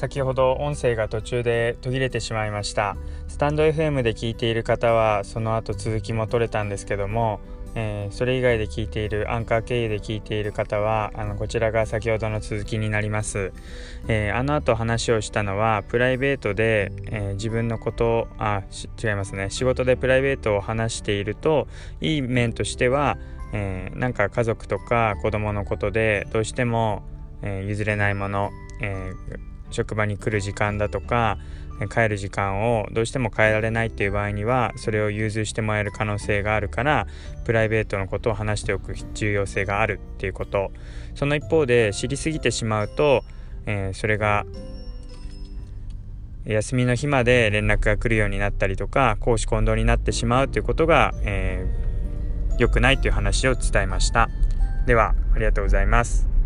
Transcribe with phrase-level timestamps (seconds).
[0.00, 2.96] 先ほど音声が途中で途切れてしまいました。
[3.28, 7.40] スタンド FM で聞いている方はその後続きも取れたんですけども、
[7.74, 13.52] えー、それ以外で聞いているアンカー経由で聞いている方はあのこちらが先ほどの続きになります、
[14.08, 18.62] えー、あの後話をしたのはプライベートで、えー、自分のことあ
[19.04, 19.50] 違いますね。
[19.50, 21.68] 仕事でプライベートを話していると
[22.00, 23.18] いい面としては、
[23.52, 27.02] えなんか家族とか子供のことでどうしても、
[27.42, 29.12] え譲れないもの、え
[29.70, 31.38] 職場に来る時間だとか
[31.88, 37.06] 帰る時間をどうしても変えられないっていう場合にはそれを融通してもらえる可能性があるから
[37.44, 40.72] プライベートのことを話しておく重要性があるっていうこと。
[41.14, 43.24] その一方で知りすぎてしまうと、
[43.66, 44.44] えー、それが
[46.44, 54.28] 休みの日まで連絡が来るようになったりとか公私混同になってしまうということが、えー、良くないという話を伝えました。
[54.86, 56.39] ではありがとうございます。